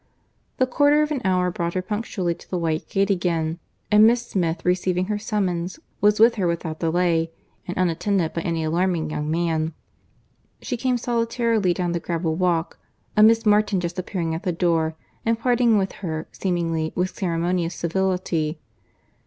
The 0.57 0.65
quarter 0.65 1.03
of 1.03 1.11
an 1.11 1.21
hour 1.23 1.51
brought 1.51 1.75
her 1.75 1.81
punctually 1.83 2.33
to 2.33 2.49
the 2.49 2.57
white 2.57 2.89
gate 2.89 3.11
again; 3.11 3.59
and 3.91 4.07
Miss 4.07 4.25
Smith 4.25 4.65
receiving 4.65 5.05
her 5.05 5.19
summons, 5.19 5.77
was 6.01 6.19
with 6.19 6.37
her 6.41 6.47
without 6.47 6.79
delay, 6.79 7.29
and 7.67 7.77
unattended 7.77 8.33
by 8.33 8.41
any 8.41 8.63
alarming 8.63 9.11
young 9.11 9.29
man. 9.29 9.75
She 10.59 10.75
came 10.75 10.97
solitarily 10.97 11.71
down 11.71 11.91
the 11.91 11.99
gravel 11.99 12.33
walk—a 12.35 13.21
Miss 13.21 13.45
Martin 13.45 13.79
just 13.79 13.99
appearing 13.99 14.33
at 14.33 14.41
the 14.41 14.51
door, 14.51 14.95
and 15.23 15.37
parting 15.37 15.77
with 15.77 15.91
her 15.91 16.27
seemingly 16.31 16.93
with 16.95 17.11
ceremonious 17.15 17.75
civility. 17.75 18.59